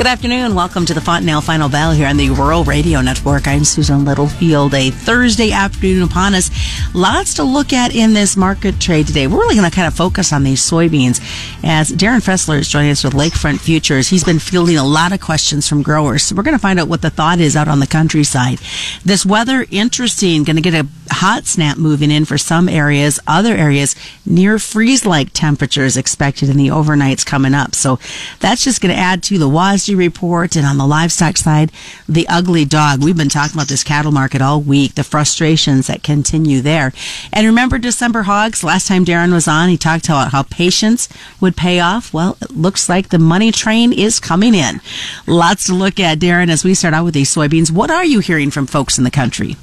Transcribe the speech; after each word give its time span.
Good 0.00 0.06
afternoon. 0.06 0.54
Welcome 0.54 0.86
to 0.86 0.94
the 0.94 1.00
Fontanelle 1.02 1.42
Final 1.42 1.68
Bell 1.68 1.92
here 1.92 2.06
on 2.06 2.16
the 2.16 2.30
Rural 2.30 2.64
Radio 2.64 3.02
Network. 3.02 3.46
I'm 3.46 3.64
Susan 3.64 4.06
Littlefield. 4.06 4.72
A 4.72 4.90
Thursday 4.90 5.52
afternoon 5.52 6.04
upon 6.04 6.34
us. 6.34 6.50
Lots 6.94 7.34
to 7.34 7.44
look 7.44 7.74
at 7.74 7.94
in 7.94 8.14
this 8.14 8.34
market 8.34 8.80
trade 8.80 9.08
today. 9.08 9.26
We're 9.26 9.36
really 9.36 9.56
going 9.56 9.68
to 9.68 9.76
kind 9.76 9.86
of 9.86 9.92
focus 9.92 10.32
on 10.32 10.42
these 10.42 10.62
soybeans 10.62 11.20
as 11.62 11.90
Darin 11.90 12.22
Fessler 12.22 12.60
is 12.60 12.68
joining 12.70 12.92
us 12.92 13.04
with 13.04 13.12
Lakefront 13.12 13.60
Futures. 13.60 14.08
He's 14.08 14.24
been 14.24 14.38
fielding 14.38 14.78
a 14.78 14.86
lot 14.86 15.12
of 15.12 15.20
questions 15.20 15.68
from 15.68 15.82
growers. 15.82 16.22
So 16.22 16.34
we're 16.34 16.44
going 16.44 16.56
to 16.56 16.62
find 16.62 16.80
out 16.80 16.88
what 16.88 17.02
the 17.02 17.10
thought 17.10 17.38
is 17.38 17.54
out 17.54 17.68
on 17.68 17.80
the 17.80 17.86
countryside. 17.86 18.58
This 19.04 19.26
weather, 19.26 19.66
interesting. 19.70 20.44
Going 20.44 20.56
to 20.56 20.62
get 20.62 20.72
a 20.72 20.88
hot 21.10 21.46
snap 21.46 21.76
moving 21.76 22.10
in 22.10 22.24
for 22.24 22.38
some 22.38 22.68
areas. 22.68 23.20
Other 23.26 23.54
areas, 23.54 23.94
near 24.24 24.58
freeze 24.58 25.04
like 25.04 25.32
temperatures 25.32 25.96
expected 25.96 26.48
in 26.48 26.56
the 26.56 26.68
overnights 26.68 27.26
coming 27.26 27.54
up. 27.54 27.74
So 27.74 27.98
that's 28.40 28.64
just 28.64 28.80
going 28.80 28.94
to 28.94 29.00
add 29.00 29.22
to 29.24 29.38
the 29.38 29.48
WASDE 29.48 29.96
report 29.96 30.56
and 30.56 30.66
on 30.66 30.78
the 30.78 30.86
livestock 30.86 31.36
side, 31.36 31.72
the 32.08 32.28
ugly 32.28 32.64
dog. 32.64 33.02
We've 33.02 33.16
been 33.16 33.28
talking 33.28 33.56
about 33.56 33.68
this 33.68 33.84
cattle 33.84 34.12
market 34.12 34.42
all 34.42 34.60
week, 34.60 34.94
the 34.94 35.04
frustrations 35.04 35.86
that 35.88 36.02
continue 36.02 36.60
there. 36.60 36.92
And 37.32 37.46
remember 37.46 37.78
December 37.78 38.22
hogs? 38.22 38.64
Last 38.64 38.88
time 38.88 39.04
Darin 39.04 39.32
was 39.32 39.48
on, 39.48 39.68
he 39.68 39.76
talked 39.76 40.06
about 40.06 40.32
how 40.32 40.44
patience 40.44 41.08
would 41.40 41.56
pay 41.56 41.80
off. 41.80 42.12
Well, 42.14 42.36
it 42.40 42.50
looks 42.50 42.88
like 42.88 43.08
the 43.08 43.18
money 43.18 43.52
train 43.52 43.92
is 43.92 44.20
coming 44.20 44.54
in. 44.54 44.80
Lots 45.26 45.66
to 45.66 45.74
look 45.74 45.98
at, 46.00 46.18
Darin, 46.18 46.50
as 46.50 46.64
we 46.64 46.74
start 46.74 46.94
out 46.94 47.04
with 47.04 47.14
these 47.14 47.34
soybeans. 47.34 47.70
What 47.70 47.90
are 47.90 48.04
you 48.04 48.20
hearing 48.20 48.50
from 48.50 48.66
folks 48.66 48.98
in 48.98 49.04
the 49.04 49.10
country? 49.10 49.56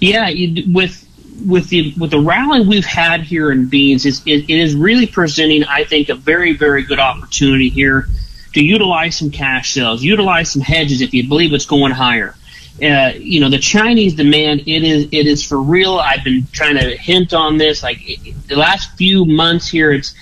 Yeah, 0.00 0.30
with 0.66 1.06
with 1.46 1.68
the 1.68 1.94
with 1.98 2.10
the 2.10 2.20
rally 2.20 2.60
we've 2.66 2.84
had 2.84 3.22
here 3.22 3.50
in 3.50 3.68
beans, 3.68 4.04
it, 4.04 4.22
it 4.26 4.50
is 4.50 4.74
really 4.74 5.06
presenting, 5.06 5.64
I 5.64 5.84
think, 5.84 6.08
a 6.08 6.14
very 6.14 6.52
very 6.56 6.82
good 6.82 6.98
opportunity 6.98 7.68
here 7.68 8.06
to 8.54 8.62
utilize 8.62 9.16
some 9.16 9.30
cash 9.30 9.72
sales, 9.72 10.02
utilize 10.02 10.50
some 10.50 10.62
hedges 10.62 11.00
if 11.00 11.14
you 11.14 11.28
believe 11.28 11.52
it's 11.52 11.66
going 11.66 11.92
higher. 11.92 12.34
Uh, 12.82 13.12
you 13.16 13.40
know, 13.40 13.50
the 13.50 13.58
Chinese 13.58 14.14
demand, 14.14 14.60
it 14.60 14.82
is, 14.82 15.06
it 15.12 15.26
is 15.26 15.44
for 15.44 15.60
real. 15.60 15.98
I've 15.98 16.24
been 16.24 16.46
trying 16.50 16.78
to 16.78 16.96
hint 16.96 17.34
on 17.34 17.58
this. 17.58 17.82
Like 17.82 17.98
the 18.46 18.56
last 18.56 18.96
few 18.96 19.24
months 19.24 19.68
here, 19.68 19.92
it's, 19.92 20.14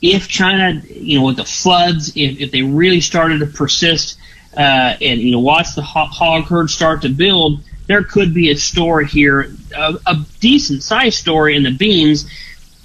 if 0.00 0.28
China, 0.28 0.80
you 0.88 1.18
know, 1.18 1.26
with 1.26 1.36
the 1.36 1.44
floods, 1.44 2.10
if, 2.10 2.40
if 2.40 2.52
they 2.52 2.62
really 2.62 3.00
started 3.00 3.40
to 3.40 3.46
persist, 3.46 4.18
uh, 4.56 4.96
and, 5.00 5.20
you 5.20 5.32
know, 5.32 5.40
watch 5.40 5.74
the 5.74 5.82
hog 5.82 6.44
herd 6.44 6.70
start 6.70 7.02
to 7.02 7.08
build, 7.08 7.64
there 7.86 8.02
could 8.02 8.32
be 8.32 8.50
a 8.50 8.56
story 8.56 9.06
here, 9.06 9.54
a, 9.76 9.94
a 10.06 10.16
decent 10.40 10.82
sized 10.82 11.18
story 11.18 11.56
in 11.56 11.62
the 11.62 11.70
beans 11.70 12.26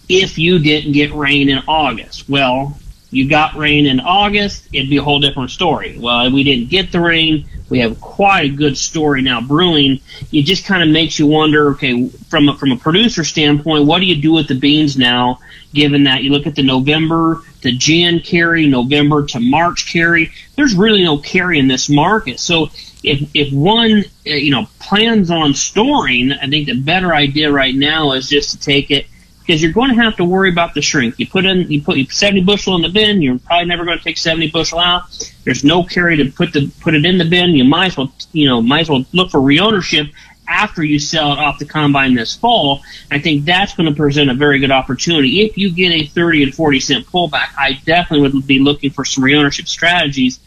if 0.08 0.38
you 0.38 0.60
didn't 0.60 0.94
get 0.94 1.14
rain 1.14 1.50
in 1.50 1.60
August. 1.68 2.28
Well, 2.28 2.78
you 3.12 3.28
got 3.28 3.56
rain 3.56 3.88
in 3.88 4.00
August, 4.00 4.68
it'd 4.72 4.90
be 4.90 4.98
a 4.98 5.04
whole 5.04 5.20
different 5.20 5.50
story. 5.52 5.98
Well, 5.98 6.32
we 6.32 6.44
didn't 6.44 6.70
get 6.70 6.92
the 6.92 7.00
rain. 7.00 7.46
We 7.70 7.80
have 7.80 8.00
quite 8.02 8.46
a 8.46 8.56
good 8.56 8.78
story 8.78 9.22
now 9.22 9.42
brewing. 9.42 10.00
It 10.32 10.44
just 10.44 10.66
kind 10.66 10.84
of 10.84 10.90
makes 10.90 11.18
you 11.18 11.28
wonder, 11.28 11.70
okay, 11.72 12.08
from 12.30 12.50
a, 12.50 12.58
from 12.58 12.72
a 12.72 12.78
producer 12.78 13.24
standpoint, 13.24 13.86
what 13.86 14.00
do 14.00 14.06
you 14.06 14.22
do 14.22 14.34
with 14.34 14.48
the 14.48 14.56
beans 14.56 14.98
now, 14.98 15.40
given 15.74 16.04
that 16.04 16.24
you 16.24 16.32
look 16.32 16.48
at 16.48 16.56
the 16.56 16.64
November 16.64 17.42
to 17.62 17.72
Jan 17.72 18.20
carry, 18.20 18.68
November 18.68 19.26
to 19.28 19.40
March 19.40 19.92
carry, 19.92 20.32
there's 20.56 20.76
really 20.76 21.04
no 21.04 21.18
carry 21.18 21.60
in 21.60 21.68
this 21.68 21.90
market. 21.90 22.40
So 22.40 22.70
if, 23.04 23.30
if 23.34 23.54
one, 23.54 24.04
uh, 24.28 24.32
you 24.32 24.52
know, 24.52 24.68
plans 24.80 25.32
on 25.32 25.54
storing, 25.54 26.32
I 26.32 26.48
think 26.48 26.68
the 26.68 26.80
better 26.80 27.14
idea 27.14 27.52
right 27.52 27.76
now 27.76 28.14
is 28.14 28.30
just 28.30 28.52
to 28.52 28.60
take 28.60 28.92
it– 28.92 29.08
because 29.50 29.64
you're 29.64 29.72
going 29.72 29.90
to 29.90 30.00
have 30.00 30.16
to 30.16 30.24
worry 30.24 30.52
about 30.52 30.76
the 30.76 30.82
shrink. 30.82 31.18
You 31.18 31.28
put 31.28 31.44
in, 31.44 31.72
you 31.72 31.82
put 31.82 31.98
70 32.12 32.44
bushel 32.44 32.76
in 32.76 32.84
the 32.84 32.90
bin, 32.90 33.20
you're 33.20 33.40
probably 33.40 33.66
never 33.66 33.84
going 33.84 33.98
to 33.98 34.04
take 34.04 34.20
70 34.20 34.52
bushel 34.52 34.78
out. 34.78 35.06
There's 35.44 35.64
no 35.64 35.82
carry 35.82 36.18
to 36.18 36.32
put 36.32 36.54
the 36.54 36.72
put 36.82 36.94
it 36.94 37.04
in 37.04 37.18
the 37.18 37.26
bin. 37.26 37.56
You 37.56 37.64
might 37.64 37.88
as 37.88 37.98
well, 37.98 38.14
you 38.32 38.48
know, 38.48 38.62
might 38.62 38.82
as 38.82 38.90
well 38.90 39.06
look 39.12 39.32
for 39.32 39.40
reownership 39.40 40.14
after 40.48 40.84
you 40.84 41.00
sell 41.00 41.34
it 41.34 41.40
off 41.40 41.58
the 41.58 41.66
combine 41.66 42.14
this 42.14 42.36
fall. 42.36 42.84
I 43.10 43.18
think 43.18 43.46
that's 43.46 43.74
going 43.74 43.90
to 43.90 43.96
present 43.96 44.30
a 44.30 44.36
very 44.36 44.60
good 44.60 44.70
opportunity. 44.70 45.42
If 45.42 45.58
you 45.58 45.72
get 45.72 45.94
a 45.94 46.06
30 46.06 46.44
and 46.44 46.54
40 46.54 46.80
cent 46.80 47.08
pullback, 47.08 47.48
I 47.58 47.82
definitely 47.86 48.30
would 48.30 48.46
be 48.46 48.60
looking 48.60 48.92
for 48.92 49.04
some 49.04 49.24
reownership 49.24 49.68
strategies 49.68 50.40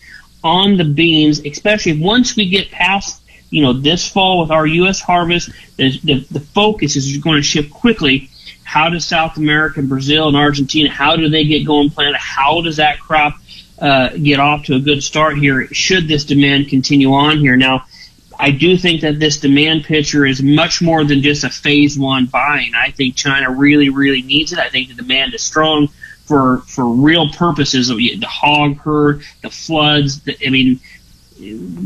on 0.45 0.77
the 0.77 0.85
beans, 0.85 1.41
especially 1.41 2.01
once 2.01 2.37
we 2.37 2.49
get 2.49 2.71
past 2.71 3.21
you 3.51 3.61
know, 3.61 3.75
this 3.75 4.09
fall 4.09 4.41
with 4.41 4.51
our 4.51 4.67
U.S. 4.67 4.99
harvest, 4.99 5.51
the, 5.77 5.91
the, 6.05 6.27
the 6.31 6.41
focus 6.41 6.97
is 6.97 7.19
going 7.19 7.37
to 7.37 7.43
shift 7.43 7.71
quickly 7.71 8.31
how 8.73 8.89
does 8.89 9.05
South 9.05 9.37
America, 9.37 9.81
and 9.81 9.89
Brazil, 9.91 10.29
and 10.29 10.37
Argentina, 10.37 10.89
how 10.89 11.15
do 11.15 11.29
they 11.29 11.45
get 11.45 11.67
going 11.67 11.91
planted? 11.91 12.17
How 12.17 12.63
does 12.63 12.77
that 12.79 12.99
crop 12.99 13.35
uh, 13.79 14.09
get 14.17 14.41
off 14.41 14.65
to 14.65 14.77
a 14.77 14.81
good 14.81 15.03
start 15.03 15.37
here? 15.37 15.67
Should 15.75 16.09
this 16.09 16.25
demand 16.25 16.69
continue 16.69 17.13
on 17.13 17.39
here? 17.39 17.55
Now, 17.55 17.85
I 18.39 18.51
do 18.51 18.79
think 18.79 19.03
that 19.03 19.21
this 19.21 19.39
demand 19.39 19.85
picture 19.85 20.25
is 20.25 20.43
much 20.43 20.81
more 20.81 21.05
than 21.05 21.21
just 21.21 21.45
a 21.45 21.51
phase 21.51 21.99
one 21.99 22.25
buying. 22.25 22.73
I 22.75 22.93
think 22.93 23.15
China 23.15 23.51
really, 23.51 23.91
really 23.91 24.23
needs 24.23 24.55
it. 24.55 24.59
I 24.59 24.71
think 24.71 24.89
the 24.89 24.95
demand 24.95 25.35
is 25.35 25.43
strong 25.43 25.89
for 26.32 26.59
for 26.66 26.87
real 26.87 27.28
purposes 27.28 27.88
the 27.88 28.26
hog 28.26 28.78
herd, 28.78 29.22
the 29.43 29.50
floods. 29.50 30.22
The, 30.22 30.34
I 30.47 30.48
mean, 30.48 30.81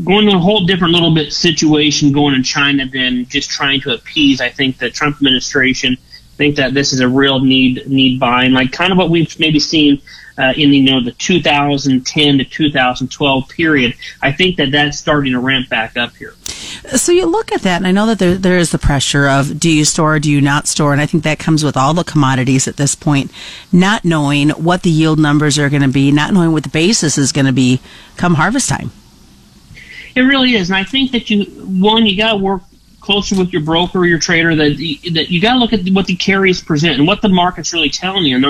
going 0.05 0.25
to 0.27 0.35
a 0.35 0.39
whole 0.39 0.65
different 0.65 0.93
little 0.93 1.13
bit 1.13 1.33
situation 1.33 2.13
going 2.13 2.33
in 2.33 2.43
China 2.43 2.87
than 2.87 3.25
just 3.25 3.49
trying 3.49 3.81
to 3.81 3.93
appease. 3.93 4.39
I 4.39 4.49
think 4.49 4.77
the 4.77 4.89
Trump 4.89 5.17
administration 5.17 5.97
think 6.37 6.55
that 6.55 6.73
this 6.73 6.93
is 6.93 7.01
a 7.01 7.07
real 7.09 7.41
need 7.41 7.87
need 7.87 8.21
buying, 8.21 8.53
like 8.53 8.71
kind 8.71 8.93
of 8.93 8.97
what 8.97 9.09
we've 9.09 9.37
maybe 9.37 9.59
seen 9.59 10.01
uh, 10.37 10.53
in 10.55 10.71
you 10.71 10.83
know 10.83 11.03
the 11.03 11.11
2010 11.11 12.37
to 12.37 12.45
2012 12.45 13.49
period. 13.49 13.95
I 14.21 14.31
think 14.31 14.55
that 14.57 14.71
that's 14.71 14.97
starting 14.97 15.33
to 15.33 15.39
ramp 15.39 15.67
back 15.67 15.97
up 15.97 16.15
here. 16.15 16.35
So 16.95 17.11
you 17.11 17.25
look 17.25 17.51
at 17.51 17.61
that, 17.63 17.77
and 17.77 17.87
I 17.87 17.91
know 17.91 18.05
that 18.07 18.19
there, 18.19 18.35
there 18.35 18.57
is 18.57 18.71
the 18.71 18.77
pressure 18.77 19.27
of 19.27 19.59
do 19.59 19.69
you 19.69 19.85
store, 19.85 20.19
do 20.19 20.31
you 20.31 20.41
not 20.41 20.67
store, 20.67 20.93
and 20.93 21.01
I 21.01 21.05
think 21.05 21.23
that 21.23 21.39
comes 21.39 21.63
with 21.63 21.75
all 21.75 21.93
the 21.93 22.03
commodities 22.03 22.67
at 22.67 22.77
this 22.77 22.95
point, 22.95 23.31
not 23.71 24.05
knowing 24.05 24.49
what 24.49 24.83
the 24.83 24.89
yield 24.89 25.19
numbers 25.19 25.57
are 25.57 25.69
going 25.69 25.81
to 25.81 25.87
be, 25.87 26.11
not 26.11 26.33
knowing 26.33 26.51
what 26.51 26.63
the 26.63 26.69
basis 26.69 27.17
is 27.17 27.31
going 27.31 27.45
to 27.45 27.53
be 27.53 27.81
come 28.15 28.35
harvest 28.35 28.69
time. 28.69 28.91
It 30.15 30.21
really 30.21 30.55
is, 30.55 30.69
and 30.69 30.77
I 30.77 30.83
think 30.83 31.11
that 31.11 31.29
you 31.29 31.45
one 31.45 32.05
you 32.05 32.17
got 32.17 32.31
to 32.31 32.37
work 32.37 32.61
closer 32.99 33.37
with 33.37 33.53
your 33.53 33.61
broker 33.61 33.99
or 33.99 34.05
your 34.05 34.19
trader 34.19 34.55
that 34.55 34.77
that 35.13 35.29
you 35.29 35.41
got 35.41 35.53
to 35.53 35.59
look 35.59 35.73
at 35.73 35.87
what 35.89 36.07
the 36.07 36.15
carries 36.15 36.61
present 36.61 36.97
and 36.97 37.07
what 37.07 37.21
the 37.21 37.29
market's 37.29 37.71
really 37.73 37.89
telling 37.89 38.25
you. 38.25 38.35
And 38.35 38.45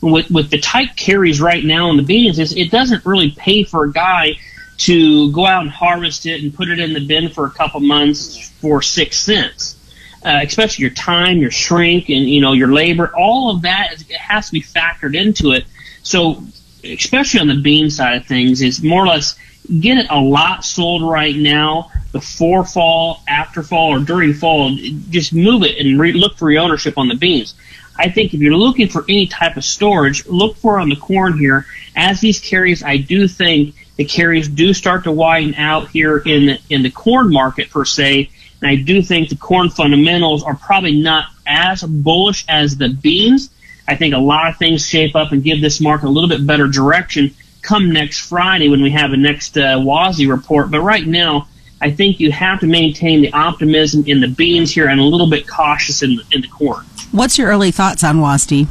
with 0.00 0.30
with 0.30 0.50
the 0.50 0.58
tight 0.58 0.96
carries 0.96 1.40
right 1.40 1.64
now 1.64 1.90
in 1.90 1.96
the 1.96 2.02
beans, 2.02 2.38
is 2.38 2.56
it 2.56 2.70
doesn't 2.70 3.04
really 3.04 3.30
pay 3.30 3.64
for 3.64 3.84
a 3.84 3.92
guy 3.92 4.36
to 4.80 5.30
go 5.32 5.44
out 5.44 5.62
and 5.62 5.70
harvest 5.70 6.24
it 6.24 6.42
and 6.42 6.54
put 6.54 6.68
it 6.68 6.78
in 6.78 6.94
the 6.94 7.06
bin 7.06 7.28
for 7.28 7.44
a 7.46 7.50
couple 7.50 7.80
months 7.80 8.48
for 8.60 8.80
six 8.80 9.18
cents. 9.18 9.76
Uh, 10.24 10.40
especially 10.42 10.82
your 10.82 10.94
time, 10.94 11.38
your 11.38 11.50
shrink, 11.50 12.10
and 12.10 12.28
you 12.28 12.40
know 12.40 12.52
your 12.52 12.72
labor. 12.72 13.10
All 13.16 13.54
of 13.54 13.62
that 13.62 13.94
is, 13.94 14.10
has 14.10 14.46
to 14.46 14.52
be 14.52 14.62
factored 14.62 15.16
into 15.16 15.52
it. 15.52 15.64
So, 16.02 16.42
especially 16.84 17.40
on 17.40 17.48
the 17.48 17.60
bean 17.60 17.90
side 17.90 18.20
of 18.20 18.26
things, 18.26 18.60
is 18.60 18.82
more 18.82 19.04
or 19.04 19.06
less 19.06 19.38
get 19.80 19.98
it 19.98 20.06
a 20.10 20.20
lot 20.20 20.64
sold 20.64 21.02
right 21.02 21.36
now 21.36 21.90
before 22.12 22.64
fall, 22.64 23.22
after 23.28 23.62
fall, 23.62 23.94
or 23.94 24.00
during 24.00 24.34
fall. 24.34 24.76
Just 25.08 25.32
move 25.32 25.62
it 25.62 25.78
and 25.78 25.98
re- 25.98 26.12
look 26.12 26.36
for 26.36 26.50
your 26.50 26.62
ownership 26.62 26.98
on 26.98 27.08
the 27.08 27.14
beans. 27.14 27.54
I 28.00 28.08
think 28.08 28.32
if 28.32 28.40
you're 28.40 28.56
looking 28.56 28.88
for 28.88 29.04
any 29.10 29.26
type 29.26 29.58
of 29.58 29.64
storage, 29.64 30.26
look 30.26 30.56
for 30.56 30.80
on 30.80 30.88
the 30.88 30.96
corn 30.96 31.36
here. 31.36 31.66
As 31.94 32.18
these 32.22 32.40
carries, 32.40 32.82
I 32.82 32.96
do 32.96 33.28
think 33.28 33.74
the 33.96 34.06
carries 34.06 34.48
do 34.48 34.72
start 34.72 35.04
to 35.04 35.12
widen 35.12 35.54
out 35.56 35.90
here 35.90 36.16
in 36.16 36.46
the, 36.46 36.58
in 36.70 36.82
the 36.82 36.90
corn 36.90 37.30
market 37.30 37.68
per 37.68 37.84
se. 37.84 38.30
And 38.62 38.70
I 38.70 38.76
do 38.76 39.02
think 39.02 39.28
the 39.28 39.36
corn 39.36 39.68
fundamentals 39.68 40.42
are 40.42 40.54
probably 40.54 40.98
not 40.98 41.26
as 41.46 41.82
bullish 41.82 42.46
as 42.48 42.78
the 42.78 42.88
beans. 42.88 43.50
I 43.86 43.96
think 43.96 44.14
a 44.14 44.18
lot 44.18 44.48
of 44.48 44.56
things 44.56 44.88
shape 44.88 45.14
up 45.14 45.32
and 45.32 45.44
give 45.44 45.60
this 45.60 45.78
market 45.78 46.06
a 46.06 46.08
little 46.08 46.30
bit 46.30 46.46
better 46.46 46.68
direction 46.68 47.34
come 47.60 47.92
next 47.92 48.20
Friday 48.20 48.70
when 48.70 48.80
we 48.80 48.90
have 48.92 49.12
a 49.12 49.16
next 49.18 49.58
uh, 49.58 49.76
WASDE 49.76 50.30
report. 50.30 50.70
But 50.70 50.80
right 50.80 51.06
now, 51.06 51.48
I 51.82 51.90
think 51.90 52.18
you 52.18 52.32
have 52.32 52.60
to 52.60 52.66
maintain 52.66 53.20
the 53.20 53.32
optimism 53.34 54.04
in 54.06 54.20
the 54.20 54.28
beans 54.28 54.72
here 54.72 54.88
and 54.88 54.98
a 54.98 55.04
little 55.04 55.28
bit 55.28 55.46
cautious 55.46 56.02
in 56.02 56.16
the, 56.16 56.24
in 56.32 56.40
the 56.40 56.48
corn. 56.48 56.86
What's 57.12 57.38
your 57.38 57.48
early 57.48 57.70
thoughts 57.72 58.04
on 58.04 58.18
WASDE? 58.18 58.68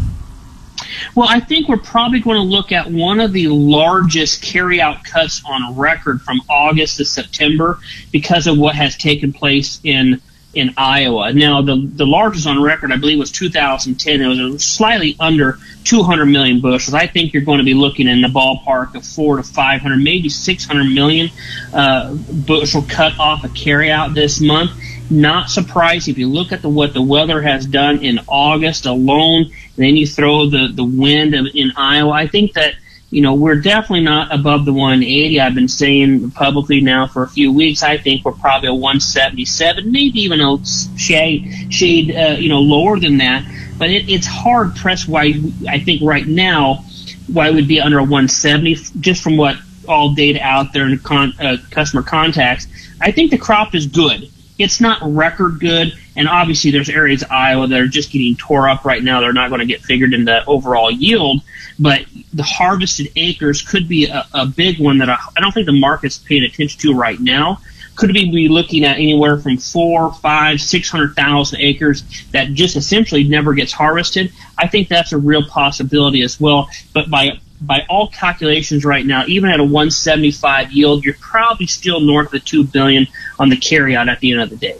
Well, 1.13 1.27
I 1.27 1.41
think 1.41 1.68
we're 1.68 1.77
probably 1.77 2.19
going 2.19 2.38
to 2.38 2.44
look 2.44 2.71
at 2.71 2.89
one 2.89 3.19
of 3.19 3.33
the 3.33 3.47
largest 3.50 4.41
carryout 4.41 5.03
cuts 5.03 5.41
on 5.45 5.75
record 5.75 6.21
from 6.21 6.39
August 6.50 6.97
to 6.97 7.06
September 7.06 7.80
because 8.12 8.47
of 8.47 8.57
what 8.57 8.75
has 8.75 8.95
taken 8.95 9.33
place 9.33 9.81
in 9.83 10.21
in 10.53 10.73
Iowa. 10.77 11.31
Now, 11.33 11.61
the 11.61 11.75
the 11.75 12.05
largest 12.05 12.47
on 12.47 12.61
record, 12.61 12.91
I 12.91 12.97
believe, 12.97 13.19
was 13.19 13.31
2010. 13.31 14.21
It 14.21 14.27
was 14.27 14.65
slightly 14.65 15.15
under 15.19 15.59
200 15.83 16.25
million 16.25 16.59
bushels. 16.59 16.93
I 16.93 17.07
think 17.07 17.33
you're 17.33 17.43
going 17.43 17.59
to 17.59 17.63
be 17.63 17.75
looking 17.75 18.07
in 18.07 18.21
the 18.21 18.27
ballpark 18.27 18.95
of 18.95 19.05
four 19.05 19.37
to 19.37 19.43
500, 19.43 19.97
maybe 19.97 20.29
600 20.29 20.83
million 20.85 21.29
uh, 21.73 22.13
bushel 22.13 22.83
cut 22.87 23.19
off 23.19 23.43
a 23.43 23.49
carryout 23.49 24.15
this 24.15 24.41
month. 24.41 24.71
Not 25.11 25.49
surprised 25.49 26.07
if 26.07 26.17
you 26.17 26.27
look 26.27 26.51
at 26.51 26.61
the, 26.61 26.69
what 26.69 26.93
the 26.93 27.01
weather 27.01 27.41
has 27.41 27.65
done 27.65 28.03
in 28.03 28.19
August 28.27 28.85
alone. 28.85 29.51
then 29.75 29.97
you 29.97 30.07
throw 30.07 30.49
the 30.49 30.67
the 30.73 30.83
wind 30.83 31.33
in 31.33 31.71
Iowa. 31.75 32.11
I 32.11 32.27
think 32.27 32.53
that 32.53 32.73
you 33.11 33.21
know, 33.21 33.33
we're 33.33 33.56
definitely 33.56 34.03
not 34.03 34.33
above 34.33 34.65
the 34.65 34.73
180. 34.73 35.39
I've 35.39 35.56
been 35.56 35.67
saying 35.67 36.31
publicly 36.31 36.79
now 36.79 37.07
for 37.07 37.23
a 37.23 37.27
few 37.27 37.51
weeks. 37.51 37.81
I 37.81 37.97
think 37.97 38.23
we're 38.23 38.33
probably 38.33 38.69
a 38.69 38.73
177, 38.73 39.91
maybe 39.91 40.21
even 40.21 40.39
a 40.41 40.57
shade, 40.97 41.73
shade, 41.73 42.15
uh, 42.15 42.35
you 42.38 42.50
know, 42.50 42.59
lower 42.59 43.00
than 43.00 43.17
that. 43.17 43.45
But 43.79 43.89
it, 43.89 44.09
it's 44.09 44.27
hard 44.27 44.75
pressed. 44.75 45.07
Why 45.07 45.33
I 45.67 45.79
think 45.79 46.03
right 46.03 46.27
now, 46.27 46.85
why 47.27 47.50
we'd 47.50 47.67
be 47.67 47.81
under 47.81 47.97
a 47.97 48.03
170 48.03 48.75
just 49.00 49.23
from 49.23 49.38
what 49.38 49.56
all 49.88 50.13
data 50.13 50.39
out 50.41 50.71
there 50.71 50.85
and 50.85 51.03
con, 51.03 51.33
uh, 51.39 51.57
customer 51.71 52.03
contacts. 52.03 52.67
I 53.01 53.11
think 53.11 53.31
the 53.31 53.38
crop 53.38 53.73
is 53.73 53.88
good. 53.88 54.29
It's 54.59 54.79
not 54.79 55.00
record 55.01 55.59
good, 55.59 55.94
and 56.15 56.27
obviously 56.27 56.69
there's 56.69 56.89
areas 56.89 57.23
of 57.23 57.31
Iowa 57.31 57.67
that 57.67 57.79
are 57.79 57.88
just 57.88 58.11
getting 58.11 58.35
tore 58.35 58.69
up 58.69 58.85
right 58.85 59.01
now. 59.01 59.21
They're 59.21 59.33
not 59.33 59.50
going 59.50 59.61
to 59.61 59.65
get 59.65 59.81
figured 59.81 60.13
into 60.13 60.45
overall 60.45 60.91
yield, 60.91 61.41
but 61.79 62.06
the 62.33 62.44
harvested 62.44 63.11
acres 63.15 63.61
could 63.61 63.88
be 63.88 64.07
a, 64.07 64.25
a 64.33 64.45
big 64.45 64.79
one 64.79 65.00
that 65.00 65.09
I, 65.09 65.17
I 65.35 65.41
don't 65.41 65.53
think 65.53 65.65
the 65.65 65.71
market's 65.71 66.17
paying 66.17 66.44
attention 66.44 66.79
to 66.81 66.94
right 66.94 67.19
now 67.19 67.59
could 68.00 68.13
we 68.13 68.31
be 68.31 68.47
looking 68.47 68.85
at 68.85 68.95
anywhere 68.95 69.38
from 69.38 69.57
four, 69.57 70.13
five, 70.13 70.61
six 70.61 70.89
hundred 70.89 71.15
thousand 71.15 71.59
acres 71.59 72.03
that 72.31 72.53
just 72.53 72.77
essentially 72.77 73.25
never 73.25 73.53
gets 73.53 73.73
harvested? 73.73 74.31
I 74.57 74.67
think 74.67 74.88
that's 74.88 75.11
a 75.11 75.17
real 75.17 75.44
possibility 75.44 76.23
as 76.23 76.39
well. 76.39 76.69
But 76.94 77.09
by 77.09 77.39
by 77.61 77.85
all 77.89 78.07
calculations 78.07 78.85
right 78.85 79.06
now, 79.06 79.25
even 79.27 79.50
at 79.50 79.59
a 79.59 79.63
175 79.63 80.71
yield, 80.71 81.03
you're 81.03 81.13
probably 81.15 81.67
still 81.67 82.00
north 82.00 82.27
of 82.27 82.31
the 82.31 82.39
two 82.39 82.63
billion 82.63 83.07
on 83.38 83.50
the 83.50 83.57
carryout 83.57 84.07
at 84.07 84.19
the 84.19 84.31
end 84.31 84.41
of 84.41 84.50
the 84.50 84.56
day. 84.56 84.77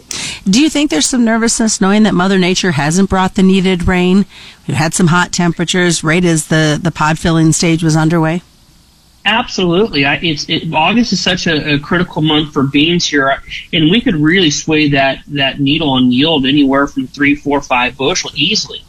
Do 0.48 0.60
you 0.60 0.70
think 0.70 0.90
there's 0.90 1.06
some 1.06 1.24
nervousness 1.24 1.80
knowing 1.80 2.04
that 2.04 2.14
Mother 2.14 2.38
Nature 2.38 2.72
hasn't 2.72 3.10
brought 3.10 3.34
the 3.34 3.42
needed 3.42 3.86
rain? 3.86 4.24
We've 4.66 4.76
had 4.76 4.94
some 4.94 5.08
hot 5.08 5.32
temperatures 5.32 6.02
right 6.02 6.24
as 6.24 6.46
the, 6.46 6.78
the 6.80 6.90
pod 6.90 7.18
filling 7.18 7.52
stage 7.52 7.82
was 7.82 7.96
underway. 7.96 8.42
Absolutely, 9.26 10.06
I, 10.06 10.14
it's 10.22 10.48
it, 10.48 10.72
August 10.72 11.12
is 11.12 11.20
such 11.20 11.46
a, 11.46 11.74
a, 11.74 11.78
critical 11.78 12.22
month 12.22 12.54
for 12.54 12.62
beans 12.62 13.04
here, 13.06 13.42
and 13.70 13.90
we 13.90 14.00
could 14.00 14.14
really 14.14 14.50
sway 14.50 14.88
that 14.90 15.22
that 15.28 15.60
needle 15.60 15.90
on 15.90 16.10
yield 16.10 16.46
anywhere 16.46 16.86
from 16.86 17.06
three, 17.06 17.34
four, 17.34 17.60
five 17.60 17.98
bushel 17.98 18.30
easily. 18.34 18.82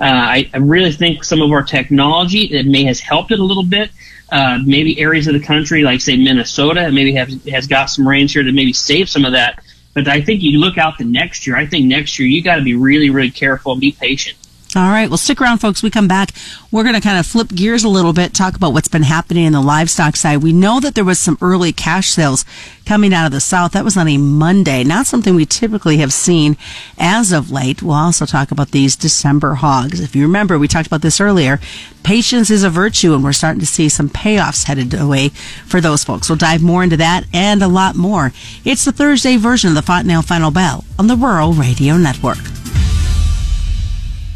Uh, 0.00 0.04
I, 0.04 0.50
I, 0.54 0.58
really 0.58 0.92
think 0.92 1.24
some 1.24 1.42
of 1.42 1.50
our 1.50 1.62
technology 1.62 2.44
it 2.44 2.66
may 2.66 2.84
has 2.84 3.00
helped 3.00 3.32
it 3.32 3.40
a 3.40 3.44
little 3.44 3.64
bit. 3.64 3.90
Uh, 4.30 4.58
maybe 4.64 5.00
areas 5.00 5.26
of 5.26 5.34
the 5.34 5.40
country, 5.40 5.82
like 5.82 6.00
say 6.00 6.16
Minnesota, 6.16 6.92
maybe 6.92 7.14
have, 7.14 7.30
has 7.46 7.66
got 7.66 7.86
some 7.86 8.06
rains 8.06 8.32
here 8.32 8.44
to 8.44 8.52
maybe 8.52 8.72
save 8.72 9.08
some 9.08 9.24
of 9.24 9.32
that. 9.32 9.64
But 9.94 10.06
I 10.06 10.20
think 10.20 10.42
you 10.42 10.58
look 10.58 10.78
out 10.78 10.98
the 10.98 11.04
next 11.04 11.46
year. 11.46 11.56
I 11.56 11.66
think 11.66 11.86
next 11.86 12.18
year 12.18 12.28
you 12.28 12.42
got 12.44 12.56
to 12.56 12.62
be 12.62 12.76
really, 12.76 13.10
really 13.10 13.32
careful 13.32 13.72
and 13.72 13.80
be 13.80 13.90
patient. 13.90 14.37
All 14.76 14.90
right. 14.90 15.08
Well, 15.08 15.16
stick 15.16 15.40
around, 15.40 15.58
folks. 15.58 15.82
We 15.82 15.88
come 15.88 16.08
back. 16.08 16.32
We're 16.70 16.82
going 16.82 16.94
to 16.94 17.00
kind 17.00 17.18
of 17.18 17.24
flip 17.24 17.48
gears 17.48 17.84
a 17.84 17.88
little 17.88 18.12
bit, 18.12 18.34
talk 18.34 18.54
about 18.54 18.74
what's 18.74 18.88
been 18.88 19.02
happening 19.02 19.46
in 19.46 19.54
the 19.54 19.62
livestock 19.62 20.14
side. 20.14 20.42
We 20.42 20.52
know 20.52 20.78
that 20.78 20.94
there 20.94 21.06
was 21.06 21.18
some 21.18 21.38
early 21.40 21.72
cash 21.72 22.10
sales 22.10 22.44
coming 22.84 23.14
out 23.14 23.24
of 23.24 23.32
the 23.32 23.40
South. 23.40 23.72
That 23.72 23.84
was 23.84 23.96
on 23.96 24.08
a 24.08 24.18
Monday, 24.18 24.84
not 24.84 25.06
something 25.06 25.34
we 25.34 25.46
typically 25.46 25.96
have 25.98 26.12
seen 26.12 26.58
as 26.98 27.32
of 27.32 27.50
late. 27.50 27.82
We'll 27.82 27.94
also 27.94 28.26
talk 28.26 28.50
about 28.50 28.72
these 28.72 28.94
December 28.94 29.54
hogs. 29.54 30.00
If 30.00 30.14
you 30.14 30.22
remember, 30.24 30.58
we 30.58 30.68
talked 30.68 30.86
about 30.86 31.00
this 31.00 31.18
earlier. 31.18 31.60
Patience 32.02 32.50
is 32.50 32.62
a 32.62 32.68
virtue, 32.68 33.14
and 33.14 33.24
we're 33.24 33.32
starting 33.32 33.60
to 33.60 33.66
see 33.66 33.88
some 33.88 34.10
payoffs 34.10 34.64
headed 34.64 34.92
away 34.92 35.30
for 35.64 35.80
those 35.80 36.04
folks. 36.04 36.28
We'll 36.28 36.36
dive 36.36 36.62
more 36.62 36.84
into 36.84 36.98
that 36.98 37.24
and 37.32 37.62
a 37.62 37.68
lot 37.68 37.96
more. 37.96 38.32
It's 38.66 38.84
the 38.84 38.92
Thursday 38.92 39.38
version 39.38 39.70
of 39.70 39.76
the 39.76 39.82
Fontanelle 39.82 40.22
Final 40.22 40.50
Bell 40.50 40.84
on 40.98 41.06
the 41.06 41.16
Rural 41.16 41.54
Radio 41.54 41.96
Network 41.96 42.38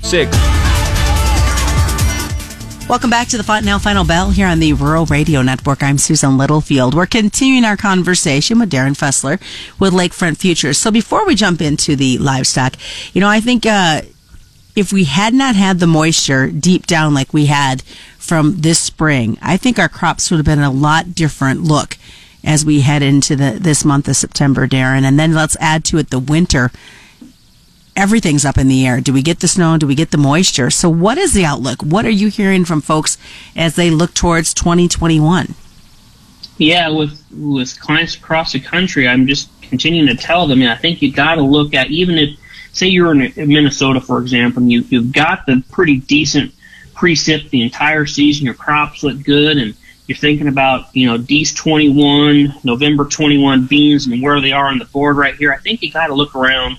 six. 0.02 0.37
Welcome 2.88 3.10
back 3.10 3.28
to 3.28 3.38
the 3.38 3.43
Fontanelle 3.43 3.78
Final 3.78 4.04
Bell 4.04 4.31
here 4.31 4.46
on 4.46 4.60
the 4.60 4.75
Rural 4.75 5.06
Radio 5.06 5.40
Network. 5.40 5.82
I'm 5.82 5.96
Susan 5.96 6.37
Littlefield. 6.37 6.94
We're 6.94 7.06
continuing 7.06 7.64
our 7.64 7.76
conversation 7.76 8.58
with 8.58 8.69
Darin 8.69 8.93
Fessler 8.93 9.40
with 9.78 9.94
Lakefront 9.94 10.37
Futures. 10.37 10.76
So 10.76 10.90
before 10.90 11.25
we 11.25 11.34
jump 11.34 11.62
into 11.62 11.96
the 11.96 12.19
livestock, 12.19 12.75
you 13.14 13.20
know, 13.20 13.28
I 13.28 13.40
think 13.40 13.64
uh, 13.64 14.02
if 14.76 14.93
we 14.93 15.04
had 15.04 15.32
not 15.32 15.54
had 15.54 15.78
the 15.78 15.87
moisture 15.87 16.50
deep 16.50 16.87
down 16.87 17.14
like 17.14 17.32
we 17.32 17.46
had 17.46 17.82
from 18.19 18.60
this 18.60 18.78
spring, 18.78 19.38
I 19.40 19.56
think 19.56 19.78
our 19.78 19.88
crops 19.88 20.31
would 20.31 20.37
have 20.38 20.46
been 20.46 20.58
a 20.58 20.70
lot 20.70 21.14
different 21.14 21.62
look 21.62 21.96
as 22.44 22.64
we 22.64 22.81
head 22.81 23.02
into 23.02 23.37
the 23.37 23.58
this 23.60 23.84
month 23.84 24.08
of 24.08 24.16
September, 24.16 24.66
Darin. 24.66 25.04
And 25.04 25.19
then 25.19 25.32
let's 25.32 25.56
add 25.60 25.84
to 25.87 25.99
it 25.99 26.10
the 26.10 26.19
winter 26.19 26.70
everything's 27.97 28.44
up 28.44 28.59
in 28.59 28.69
the 28.69 28.87
air. 28.87 29.00
Do 29.00 29.12
we 29.12 29.23
get 29.23 29.41
the 29.41 29.49
snow? 29.49 29.77
Do 29.79 29.87
we 29.87 29.94
get 29.94 30.11
the 30.11 30.19
moisture? 30.19 30.71
So, 30.71 30.89
what 30.89 31.19
is 31.19 31.35
the 31.35 31.44
outlook? 31.44 31.83
What 31.83 32.05
are 32.05 32.11
you 32.11 32.29
hearing 32.29 32.65
from 32.65 32.81
folks 32.81 33.19
as 33.56 33.77
they 33.77 33.91
look 33.91 34.15
towards 34.15 34.55
2021? 34.55 35.55
Yeah, 36.59 36.89
with 36.89 37.23
with 37.33 37.79
clients 37.81 38.15
across 38.15 38.53
the 38.53 38.61
country, 38.61 39.09
I'm 39.09 39.27
just 39.27 39.49
continuing 39.62 40.06
to 40.09 40.15
tell 40.15 40.47
them. 40.47 40.62
I 40.62 40.77
think 40.77 41.03
you 41.03 41.12
got 41.12 41.37
to 41.37 41.43
look 41.43 41.75
at 41.75 41.91
even 41.91 42.19
if, 42.19 42.39
say, 42.73 42.89
you're 42.89 43.12
in 43.12 43.33
Minnesota, 43.37 44.00
for 44.00 44.21
example, 44.21 44.62
and 44.62 44.71
you 44.71 44.83
you've 44.88 45.12
got 45.12 45.47
the 45.47 45.62
pretty 45.71 45.99
decent 45.99 46.53
precip 46.95 47.50
the 47.50 47.62
entire 47.62 48.06
season. 48.06 48.45
Your 48.45 48.55
crops 48.55 49.03
look 49.03 49.23
good, 49.23 49.56
and 49.56 49.75
you're 50.06 50.19
thinking 50.19 50.49
about 50.49 50.95
you 50.95 51.06
know 51.06 51.19
Dece 51.19 51.56
21, 51.56 52.55
November 52.65 53.06
21 53.06 53.67
beans, 53.67 54.06
and 54.06 54.23
where 54.23 54.41
they 54.41 54.53
are 54.53 54.67
on 54.67 54.79
the 54.79 54.85
board 54.87 55.17
right 55.17 55.35
here. 55.35 55.53
I 55.53 55.59
think 55.59 55.83
you 55.83 55.91
got 55.91 56.09
to 56.09 56.15
look 56.15 56.35
around 56.35 56.77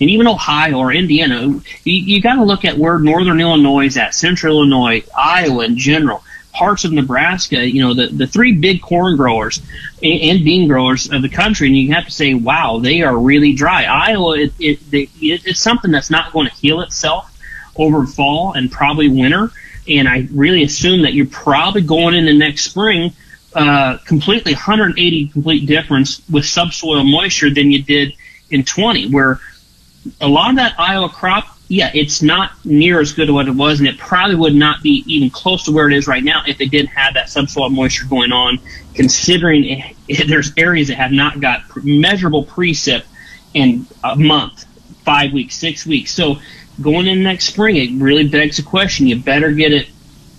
and 0.00 0.10
even 0.10 0.26
Ohio 0.26 0.78
or 0.78 0.92
Indiana, 0.92 1.46
you, 1.46 1.62
you 1.84 2.20
got 2.20 2.34
to 2.34 2.44
look 2.44 2.64
at 2.64 2.76
where 2.76 2.98
northern 2.98 3.40
Illinois 3.40 3.86
is 3.86 3.96
at, 3.96 4.14
central 4.14 4.58
Illinois, 4.58 5.02
Iowa 5.16 5.64
in 5.64 5.76
general, 5.76 6.22
parts 6.52 6.84
of 6.84 6.92
Nebraska, 6.92 7.68
you 7.68 7.82
know, 7.82 7.94
the, 7.94 8.08
the 8.08 8.26
three 8.26 8.52
big 8.52 8.80
corn 8.82 9.16
growers 9.16 9.60
and, 10.02 10.20
and 10.20 10.44
bean 10.44 10.68
growers 10.68 11.10
of 11.10 11.22
the 11.22 11.28
country. 11.28 11.68
And 11.68 11.76
you 11.76 11.94
have 11.94 12.06
to 12.06 12.10
say, 12.10 12.34
wow, 12.34 12.78
they 12.78 13.02
are 13.02 13.16
really 13.16 13.52
dry. 13.52 13.84
Iowa, 13.84 14.38
it, 14.38 14.52
it, 14.58 14.78
it, 14.92 15.10
it's 15.20 15.60
something 15.60 15.90
that's 15.90 16.10
not 16.10 16.32
going 16.32 16.48
to 16.48 16.54
heal 16.54 16.80
itself 16.80 17.32
over 17.76 18.06
fall 18.06 18.54
and 18.54 18.70
probably 18.70 19.08
winter. 19.08 19.50
And 19.88 20.08
I 20.08 20.26
really 20.32 20.62
assume 20.62 21.02
that 21.02 21.14
you're 21.14 21.26
probably 21.26 21.82
going 21.82 22.14
into 22.14 22.34
next 22.34 22.64
spring 22.64 23.12
uh, 23.56 23.96
completely 24.04 24.52
180 24.52 25.28
complete 25.28 25.66
difference 25.66 26.20
with 26.28 26.44
subsoil 26.44 27.02
moisture 27.04 27.48
than 27.48 27.70
you 27.70 27.82
did 27.82 28.12
in 28.50 28.62
20, 28.64 29.08
where 29.08 29.40
a 30.20 30.28
lot 30.28 30.50
of 30.50 30.56
that 30.56 30.78
Iowa 30.78 31.08
crop, 31.08 31.46
yeah, 31.68 31.90
it's 31.94 32.22
not 32.22 32.52
near 32.64 33.00
as 33.00 33.12
good 33.12 33.28
as 33.28 33.32
what 33.32 33.48
it 33.48 33.54
was, 33.54 33.80
and 33.80 33.88
it 33.88 33.98
probably 33.98 34.36
would 34.36 34.54
not 34.54 34.82
be 34.82 35.02
even 35.06 35.30
close 35.30 35.64
to 35.64 35.72
where 35.72 35.88
it 35.88 35.96
is 35.96 36.06
right 36.06 36.22
now 36.22 36.42
if 36.46 36.58
they 36.58 36.66
didn't 36.66 36.90
have 36.90 37.14
that 37.14 37.28
subsoil 37.28 37.70
moisture 37.70 38.06
going 38.08 38.32
on. 38.32 38.58
Considering 38.94 39.64
it, 39.64 39.96
it, 40.08 40.28
there's 40.28 40.52
areas 40.56 40.88
that 40.88 40.94
have 40.96 41.12
not 41.12 41.40
got 41.40 41.62
measurable 41.84 42.44
precip 42.44 43.04
in 43.52 43.86
a 44.04 44.14
month, 44.16 44.64
five 45.04 45.32
weeks, 45.32 45.56
six 45.56 45.84
weeks. 45.84 46.12
So 46.12 46.36
going 46.80 47.06
in 47.06 47.22
next 47.22 47.46
spring, 47.46 47.76
it 47.76 47.90
really 48.00 48.28
begs 48.28 48.58
the 48.58 48.62
question: 48.62 49.06
you 49.06 49.16
better 49.20 49.50
get 49.50 49.72
it 49.72 49.88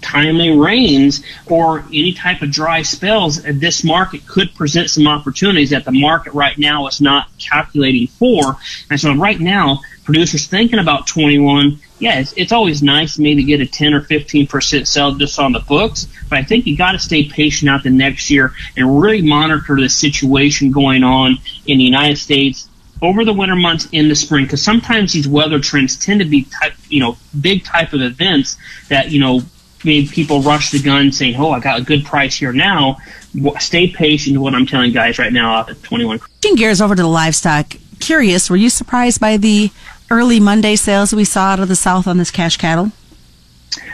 timely 0.01 0.57
rains 0.57 1.23
or 1.47 1.79
any 1.87 2.13
type 2.13 2.41
of 2.41 2.51
dry 2.51 2.81
spells, 2.81 3.41
this 3.43 3.83
market 3.83 4.25
could 4.27 4.53
present 4.55 4.89
some 4.89 5.07
opportunities 5.07 5.71
that 5.71 5.85
the 5.85 5.91
market 5.91 6.33
right 6.33 6.57
now 6.57 6.87
is 6.87 7.01
not 7.01 7.29
calculating 7.37 8.07
for. 8.07 8.57
And 8.89 8.99
so 8.99 9.13
right 9.15 9.39
now, 9.39 9.81
producers 10.03 10.47
thinking 10.47 10.79
about 10.79 11.07
21, 11.07 11.79
yeah, 11.99 12.19
it's, 12.19 12.33
it's 12.37 12.51
always 12.51 12.83
nice 12.83 13.17
maybe 13.17 13.43
get 13.43 13.59
a 13.59 13.65
10 13.65 13.93
or 13.93 14.01
15% 14.01 14.87
sell 14.87 15.13
just 15.15 15.39
on 15.39 15.51
the 15.51 15.59
books, 15.59 16.07
but 16.29 16.37
I 16.37 16.43
think 16.43 16.65
you 16.65 16.77
got 16.77 16.93
to 16.93 16.99
stay 16.99 17.27
patient 17.27 17.69
out 17.69 17.83
the 17.83 17.89
next 17.89 18.29
year 18.29 18.53
and 18.75 19.01
really 19.01 19.21
monitor 19.21 19.75
the 19.75 19.89
situation 19.89 20.71
going 20.71 21.03
on 21.03 21.37
in 21.65 21.77
the 21.77 21.83
United 21.83 22.17
States 22.17 22.69
over 23.01 23.23
the 23.25 23.33
winter 23.33 23.55
months 23.55 23.87
in 23.91 24.09
the 24.09 24.15
spring 24.15 24.45
because 24.45 24.61
sometimes 24.61 25.13
these 25.13 25.27
weather 25.27 25.59
trends 25.59 25.95
tend 25.97 26.19
to 26.19 26.25
be 26.25 26.43
type, 26.43 26.73
you 26.89 26.99
know 26.99 27.17
big 27.39 27.63
type 27.63 27.93
of 27.93 28.01
events 28.01 28.57
that 28.89 29.11
you 29.11 29.19
know 29.19 29.41
made 29.83 30.09
people 30.09 30.41
rush 30.41 30.71
the 30.71 30.81
gun 30.81 31.11
saying, 31.11 31.35
oh, 31.37 31.51
I 31.51 31.59
got 31.59 31.79
a 31.79 31.83
good 31.83 32.05
price 32.05 32.35
here 32.35 32.53
now. 32.53 32.97
Stay 33.59 33.87
patient 33.87 34.35
to 34.35 34.41
what 34.41 34.55
I'm 34.55 34.65
telling 34.65 34.91
guys 34.91 35.19
right 35.19 35.31
now 35.31 35.53
off 35.53 35.69
at 35.69 35.81
21. 35.83 36.19
Shifting 36.19 36.55
gears 36.55 36.81
over 36.81 36.95
to 36.95 37.01
the 37.01 37.07
livestock, 37.07 37.75
curious, 37.99 38.49
were 38.49 38.55
you 38.55 38.69
surprised 38.69 39.19
by 39.19 39.37
the 39.37 39.71
early 40.09 40.39
Monday 40.39 40.75
sales 40.75 41.13
we 41.13 41.25
saw 41.25 41.51
out 41.51 41.59
of 41.59 41.67
the 41.67 41.75
South 41.75 42.07
on 42.07 42.17
this 42.17 42.31
cash 42.31 42.57
cattle? 42.57 42.91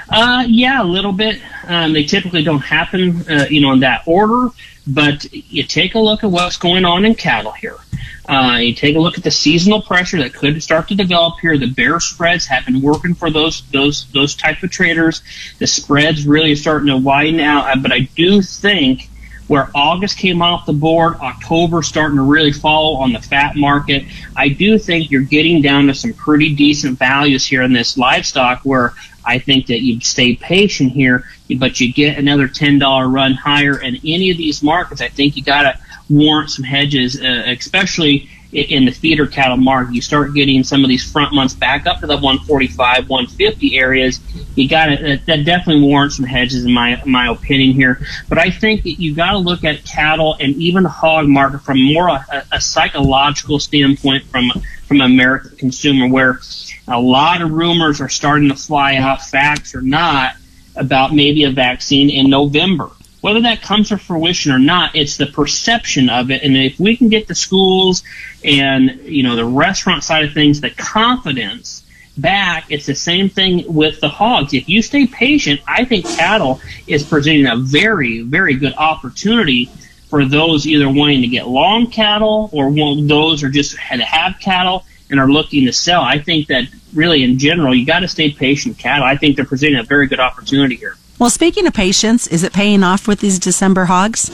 Uh, 0.10 0.46
yeah, 0.48 0.82
a 0.82 0.86
little 0.86 1.12
bit. 1.12 1.42
Um, 1.66 1.94
they 1.94 2.04
typically 2.04 2.44
don't 2.44 2.60
happen, 2.60 3.30
uh, 3.30 3.48
you 3.50 3.62
know, 3.62 3.72
in 3.72 3.80
that 3.80 4.04
order. 4.06 4.50
But 4.86 5.32
you 5.34 5.64
take 5.64 5.96
a 5.96 6.00
look 6.00 6.24
at 6.24 6.32
what's 6.32 6.58
going 6.58 6.86
on 6.86 7.06
in 7.06 7.16
cattle 7.16 7.54
here. 7.54 7.78
Uh, 8.28 8.58
you 8.62 8.74
take 8.74 8.96
a 8.96 9.00
look 9.00 9.18
at 9.18 9.24
the 9.24 9.32
seasonal 9.32 9.82
pressure 9.82 10.18
that 10.18 10.34
could 10.34 10.62
start 10.64 10.88
to 10.88 10.96
develop 10.96 11.40
here. 11.42 11.58
The 11.58 11.68
bear 11.68 12.00
spreads 12.00 12.46
have 12.46 12.66
been 12.66 12.82
working 12.82 13.16
for 13.16 13.30
those 13.30 13.64
those 13.72 14.08
those 14.12 14.36
type 14.36 14.64
of 14.64 14.72
traders. 14.72 15.22
The 15.60 15.68
spreads 15.68 16.26
really 16.26 16.54
are 16.54 16.56
starting 16.56 16.88
to 16.88 16.98
widen 16.98 17.40
out, 17.42 17.70
uh, 17.70 17.82
but 17.82 17.92
I 17.92 18.02
do 18.16 18.42
think 18.42 19.10
where 19.48 19.70
August 19.76 20.18
came 20.18 20.42
off 20.42 20.66
the 20.66 20.74
board, 20.74 21.16
October 21.18 21.84
starting 21.84 22.16
to 22.16 22.24
really 22.24 22.54
follow 22.54 22.96
on 22.96 23.12
the 23.12 23.20
fat 23.20 23.58
market. 23.58 24.06
I 24.38 24.48
do 24.48 24.80
think 24.80 25.12
you're 25.12 25.22
getting 25.22 25.62
down 25.62 25.88
to 25.88 25.94
some 25.94 26.14
pretty 26.14 26.56
decent 26.56 26.98
values 26.98 27.46
here 27.46 27.62
in 27.62 27.74
this 27.74 27.98
livestock 27.98 28.62
where 28.64 28.94
I 29.26 29.40
think 29.40 29.68
that 29.68 29.82
you 29.82 30.00
stay 30.00 30.36
patient 30.36 30.94
here, 30.94 31.26
but 31.58 31.80
you 31.82 31.92
get 31.92 32.18
another 32.18 32.48
ten 32.48 32.80
dollar 32.80 33.08
run 33.10 33.34
higher 33.34 33.82
in 33.82 33.98
any 34.06 34.32
of 34.32 34.38
these 34.38 34.64
markets. 34.64 35.02
I 35.02 35.10
think 35.10 35.36
you 35.36 35.44
got 35.44 35.64
to 35.64 35.80
warrant 36.10 36.50
some 36.50 36.64
hedges, 36.64 37.22
uh, 37.22 37.44
especially 37.48 38.30
in 38.54 38.86
the 38.86 38.92
feeder 38.92 39.26
cattle 39.26 39.58
market. 39.58 39.96
You 39.96 40.02
start 40.02 40.34
getting 40.34 40.64
some 40.64 40.84
of 40.84 40.90
these 40.90 41.10
front 41.10 41.34
months 41.34 41.54
back 41.54 41.88
up 41.88 42.00
to 42.02 42.08
the 42.08 42.16
145, 42.16 43.10
150 43.10 43.78
areas. 43.78 44.20
You 44.56 44.70
got 44.70 44.86
to 44.88 45.20
that 45.26 45.46
definitely 45.46 45.82
warrants 45.82 46.18
some 46.18 46.26
hedges 46.26 46.66
in 46.66 46.72
my 46.72 47.02
my 47.06 47.30
opinion 47.30 47.74
here. 47.74 48.06
But 48.30 48.38
I 48.38 48.52
think 48.52 48.84
that 48.84 49.02
you 49.02 49.16
got 49.16 49.32
to 49.32 49.40
look 49.40 49.64
at 49.64 49.84
cattle 49.86 50.36
and 50.40 50.56
even 50.56 50.84
the 50.84 50.90
hog 50.90 51.28
market 51.28 51.60
from 51.60 51.82
more 51.82 52.10
a, 52.10 52.46
a 52.52 52.62
psychological 52.62 53.60
standpoint 53.60 54.26
from 54.26 54.52
from 54.88 55.02
American 55.02 55.58
consumer, 55.58 56.08
where 56.08 56.40
a 56.88 57.00
lot 57.00 57.42
of 57.42 57.52
rumors 57.52 58.02
are 58.02 58.10
starting 58.10 58.50
to 58.50 58.56
fly 58.56 58.96
out, 58.98 59.22
facts 59.22 59.74
or 59.74 59.82
not, 59.82 60.36
about 60.76 61.14
maybe 61.14 61.46
a 61.46 61.52
vaccine 61.52 62.10
in 62.10 62.30
November. 62.30 62.90
Whether 63.24 63.40
that 63.44 63.62
comes 63.62 63.88
to 63.88 63.98
fruition 63.98 64.52
or 64.52 64.60
not, 64.60 64.98
it's 64.98 65.16
the 65.16 65.28
perception 65.28 66.10
of 66.10 66.30
it. 66.30 66.44
And 66.44 66.58
if 66.58 66.78
we 66.78 66.98
can 66.98 67.08
get 67.08 67.26
the 67.26 67.34
schools 67.34 68.04
and, 68.44 69.00
you 69.06 69.24
know, 69.24 69.38
the 69.38 69.46
restaurant 69.46 70.04
side 70.04 70.26
of 70.26 70.34
things, 70.34 70.60
the 70.60 70.72
confidence 70.72 71.86
back, 72.18 72.66
it's 72.70 72.86
the 72.86 72.94
same 72.94 73.30
thing 73.30 73.64
with 73.74 74.02
the 74.02 74.10
hogs. 74.10 74.54
If 74.54 74.68
you 74.68 74.82
stay 74.82 75.08
patient, 75.08 75.62
I 75.66 75.86
think 75.86 76.06
cattle 76.06 76.60
is 76.86 77.04
presenting 77.04 77.48
a 77.48 77.56
very, 77.56 78.24
very 78.24 78.56
good 78.56 78.74
opportunity 78.76 79.72
for 80.10 80.26
those 80.26 80.68
either 80.68 80.90
wanting 80.90 81.22
to 81.22 81.30
get 81.30 81.48
long 81.48 81.90
cattle 81.90 82.50
or 82.52 82.74
those 83.08 83.42
are 83.42 83.50
just 83.50 83.78
had 83.78 84.02
to 84.02 84.06
have 84.06 84.38
cattle 84.42 84.84
and 85.10 85.18
are 85.18 85.30
looking 85.30 85.66
to 85.66 85.72
sell. 85.72 86.02
I 86.02 86.20
think 86.20 86.48
that 86.48 86.66
really 86.94 87.24
in 87.24 87.40
general, 87.40 87.74
you 87.74 87.86
got 87.86 88.02
to 88.02 88.10
stay 88.10 88.32
patient 88.32 88.78
cattle. 88.78 89.06
I 89.06 89.16
think 89.16 89.38
they're 89.38 89.46
presenting 89.46 89.80
a 89.80 89.84
very 89.84 90.08
good 90.08 90.20
opportunity 90.20 90.76
here. 90.76 90.98
Well, 91.24 91.30
speaking 91.30 91.66
of 91.68 91.74
patience, 91.74 92.28
is 92.28 92.44
it 92.44 92.52
paying 92.52 92.84
off 92.84 93.08
with 93.08 93.22
these 93.22 93.40
December 93.40 93.86
hogs? 93.86 94.30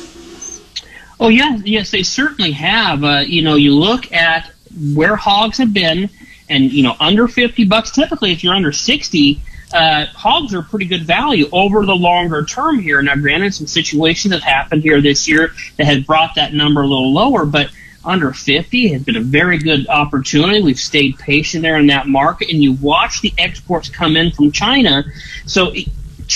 Oh, 1.20 1.28
yeah, 1.28 1.60
yes, 1.64 1.92
they 1.92 2.02
certainly 2.02 2.52
have. 2.54 3.04
Uh, 3.04 3.20
you 3.28 3.44
know, 3.44 3.54
you 3.54 3.76
look 3.76 4.12
at 4.12 4.52
where 4.96 5.16
hogs 5.16 5.60
have 5.60 5.72
been, 5.72 6.10
and 6.50 6.72
you 6.72 6.82
know, 6.82 6.96
under 7.00 7.28
fifty 7.28 7.64
bucks. 7.64 7.92
Typically, 7.92 8.32
if 8.32 8.44
you're 8.44 8.56
under 8.56 8.72
sixty, 8.72 9.40
uh, 9.72 10.08
hogs 10.08 10.52
are 10.56 10.64
pretty 10.64 10.86
good 10.86 11.04
value 11.04 11.48
over 11.52 11.86
the 11.86 11.96
longer 11.96 12.44
term 12.44 12.80
here. 12.80 13.00
Now, 13.04 13.14
granted, 13.18 13.54
some 13.54 13.68
situations 13.68 14.34
have 14.34 14.42
happened 14.42 14.82
here 14.82 15.00
this 15.00 15.28
year 15.28 15.52
that 15.78 15.86
has 15.86 16.04
brought 16.04 16.34
that 16.38 16.56
number 16.56 16.82
a 16.82 16.88
little 16.88 17.14
lower, 17.14 17.46
but 17.46 17.70
under 18.04 18.32
50 18.32 18.88
has 18.94 19.04
been 19.04 19.18
a 19.18 19.22
very 19.22 19.58
good 19.58 19.88
opportunity. 19.90 20.64
We've 20.64 20.80
stayed 20.80 21.20
patient 21.20 21.62
there 21.62 21.78
in 21.78 21.88
that 21.88 22.08
market, 22.08 22.50
and 22.50 22.64
you 22.64 22.74
watch 22.74 23.22
the 23.22 23.34
exports 23.38 23.90
come 23.90 24.16
in 24.16 24.32
from 24.32 24.52
China. 24.52 25.04
So 25.46 25.74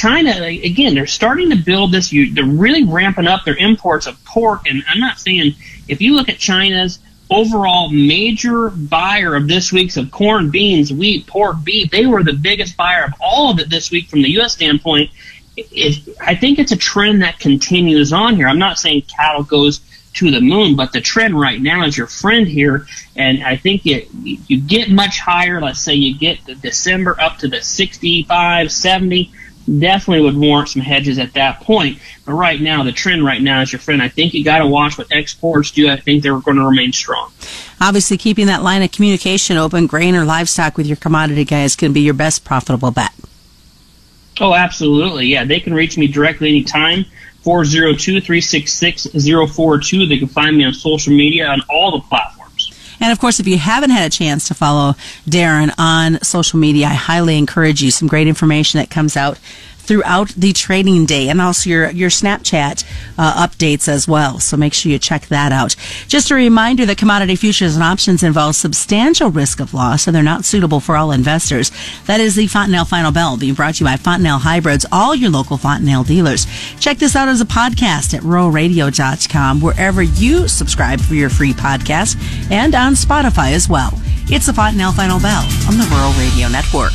China, 0.04 0.44
again, 0.44 0.96
they're 0.96 1.08
starting 1.08 1.50
to 1.50 1.56
build 1.56 1.94
this. 1.94 2.10
They're 2.10 2.44
really 2.44 2.84
ramping 2.84 3.26
up 3.26 3.46
their 3.46 3.56
imports 3.56 4.06
of 4.06 4.22
pork. 4.26 4.68
And 4.68 4.84
I'm 4.90 5.00
not 5.00 5.18
saying 5.18 5.56
if 5.88 6.02
you 6.02 6.18
look 6.18 6.28
at 6.28 6.38
China's 6.38 7.00
overall 7.32 7.88
major 7.88 8.70
buyer 8.70 9.34
of 9.34 9.48
this 9.48 9.72
week's 9.72 9.96
of 9.96 10.12
corn, 10.12 10.50
beans, 10.50 10.92
wheat, 10.92 11.26
pork, 11.26 11.56
beef, 11.64 11.90
they 11.90 12.06
were 12.06 12.22
the 12.22 12.34
biggest 12.34 12.76
buyer 12.76 13.06
of 13.06 13.14
all 13.22 13.50
of 13.50 13.60
it 13.60 13.70
this 13.70 13.92
week 13.92 14.10
from 14.10 14.22
the 14.24 14.32
U.S. 14.32 14.52
standpoint. 14.52 15.10
It, 15.56 16.18
I 16.20 16.36
think 16.36 16.60
it's 16.60 16.74
a 16.74 16.78
trend 16.78 17.22
that 17.22 17.40
continues 17.40 18.12
on 18.12 18.36
here. 18.36 18.50
I'm 18.50 18.60
not 18.60 18.78
saying 18.78 19.04
cattle 19.04 19.44
goes 19.44 19.80
to 20.16 20.32
the 20.32 20.42
moon, 20.42 20.76
but 20.76 20.92
the 20.92 21.00
trend 21.00 21.40
right 21.40 21.62
now 21.62 21.86
is 21.86 21.98
your 21.98 22.08
friend 22.08 22.46
here, 22.46 22.88
and 23.16 23.42
I 23.42 23.56
think 23.56 23.86
it, 23.86 24.10
you 24.14 24.60
get 24.60 24.92
much 24.92 25.20
higher. 25.20 25.62
Let's 25.62 25.80
say 25.80 25.94
you 25.94 26.18
get 26.18 26.40
December 26.62 27.16
up 27.22 27.38
to 27.38 27.48
the 27.48 27.62
65, 27.62 28.70
70 28.70 29.32
definitely 29.80 30.24
would 30.24 30.38
warrant 30.38 30.70
some 30.70 30.82
hedges 30.82 31.20
at 31.20 31.34
that 31.34 31.62
point. 31.62 32.00
But 32.26 32.34
right 32.34 32.60
now, 32.60 32.84
the 32.84 32.92
trend 32.92 33.24
right 33.26 33.42
now 33.42 33.62
is 33.62 33.72
your 33.72 33.80
friend. 33.80 34.02
I 34.02 34.10
think 34.10 34.34
you 34.34 34.44
got 34.44 34.58
to 34.60 34.68
watch 34.68 34.98
what 34.98 35.08
exports 35.12 35.72
do. 35.72 35.90
I 35.90 35.96
think 35.98 36.24
they're 36.24 36.40
going 36.40 36.58
to 36.58 36.66
remain 36.66 36.92
strong. 36.92 37.32
Obviously, 37.82 38.18
keeping 38.18 38.48
that 38.48 38.64
line 38.64 38.82
of 38.82 38.92
communication 38.92 39.58
open, 39.58 39.88
grain 39.88 40.16
or 40.16 40.26
livestock 40.26 40.78
with 40.78 40.88
your 40.88 40.98
commodity 40.98 41.46
guys 41.46 41.76
can 41.76 41.94
be 41.94 42.02
your 42.02 42.14
best 42.14 42.46
profitable 42.46 42.92
bet. 42.92 43.12
Oh, 44.40 44.54
absolutely. 44.54 45.28
Yeah, 45.28 45.46
they 45.46 45.60
can 45.60 45.74
reach 45.74 45.98
me 45.98 46.08
directly 46.08 46.50
anytime. 46.50 47.06
402-366-042. 47.44 50.10
They 50.10 50.18
can 50.18 50.28
find 50.28 50.58
me 50.58 50.64
on 50.64 50.74
social 50.74 51.14
media 51.14 51.48
on 51.48 51.62
all 51.70 51.92
the 51.92 52.00
platforms. 52.00 52.33
And 53.00 53.12
of 53.12 53.20
course, 53.20 53.40
if 53.40 53.48
you 53.48 53.58
haven't 53.58 53.92
had 53.92 54.06
a 54.06 54.10
chance 54.10 54.48
to 54.48 54.54
follow 54.54 54.96
Darin 55.28 55.72
on 55.78 56.22
social 56.22 56.60
media, 56.60 56.88
I 56.88 56.94
highly 56.94 57.38
encourage 57.38 57.82
you. 57.82 57.92
Some 57.92 58.08
great 58.08 58.28
information 58.28 58.80
that 58.80 58.90
comes 58.90 59.18
out 59.18 59.40
throughout 59.84 60.30
the 60.30 60.54
trading 60.54 61.06
day 61.06 61.30
and 61.30 61.42
also 61.42 61.70
your, 61.70 61.90
your 61.92 62.10
Snapchat 62.10 62.84
uh, 63.18 63.48
updates 63.48 63.88
as 63.88 64.08
well. 64.08 64.40
So 64.40 64.58
make 64.58 64.74
sure 64.74 64.92
you 64.92 65.00
check 65.00 65.28
that 65.28 65.52
out. 65.52 65.76
Just 66.08 66.32
a 66.32 66.36
reminder 66.36 66.86
that 66.86 66.98
commodity 66.98 67.36
futures 67.36 67.76
and 67.76 67.84
options 67.84 68.24
involve 68.24 68.56
substantial 68.56 69.30
risk 69.30 69.60
of 69.60 69.74
loss 69.74 70.08
and 70.08 70.16
they're 70.16 70.24
not 70.24 70.46
suitable 70.46 70.80
for 70.80 70.96
all 70.96 71.12
investors. 71.12 71.72
That 72.06 72.20
is 72.20 72.36
the 72.36 72.48
Fontanelle 72.48 72.86
Final 72.86 73.12
Bell 73.12 73.38
being 73.38 73.54
brought 73.54 73.76
to 73.76 73.84
you 73.84 73.86
by 73.86 73.98
Fontanelle 73.98 74.40
Hybrids, 74.40 74.86
all 74.92 75.14
your 75.14 75.30
local 75.30 75.58
Fontanelle 75.58 76.04
dealers. 76.04 76.48
Check 76.80 76.98
this 76.98 77.16
out 77.16 77.28
as 77.28 77.42
a 77.42 77.46
podcast 77.46 78.14
at 78.14 78.24
ruralradio.com, 78.24 79.62
wherever 79.62 80.02
you 80.02 80.48
subscribe 80.48 81.02
for 81.02 81.16
your 81.16 81.30
free 81.30 81.54
podcast 81.54 82.18
and 82.52 82.74
on 82.76 82.94
Spotify 82.94 83.54
as 83.54 83.68
well. 83.68 83.92
It's 84.28 84.46
the 84.46 84.54
Fontanelle 84.54 84.94
Final 84.94 85.20
Bell 85.20 85.44
on 85.68 85.78
the 85.78 85.88
Rural 85.92 86.14
Radio 86.14 86.48
Network. 86.48 86.94